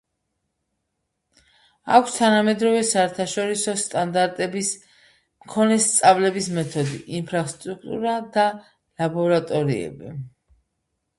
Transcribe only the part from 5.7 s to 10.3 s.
სწავლების მეთოდი, ინფრასტრუქტურა და ლაბორატორიები.